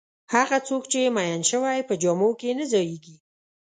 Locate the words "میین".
1.15-1.41